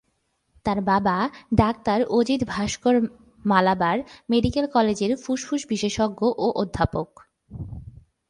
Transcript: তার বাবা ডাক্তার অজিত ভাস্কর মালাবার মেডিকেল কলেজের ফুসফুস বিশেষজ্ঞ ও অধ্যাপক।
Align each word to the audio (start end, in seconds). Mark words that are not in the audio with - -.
তার 0.65 0.79
বাবা 0.81 1.17
ডাক্তার 1.53 1.99
অজিত 2.09 2.41
ভাস্কর 2.47 2.95
মালাবার 3.45 3.97
মেডিকেল 4.29 4.65
কলেজের 4.67 5.11
ফুসফুস 5.17 5.61
বিশেষজ্ঞ 5.69 6.19
ও 6.37 6.47
অধ্যাপক। 6.55 7.09